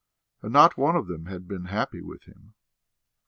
And 0.41 0.51
not 0.51 0.77
one 0.79 0.95
of 0.95 1.05
them 1.05 1.27
had 1.27 1.47
been 1.47 1.65
happy 1.65 2.01
with 2.01 2.23
him. 2.23 2.55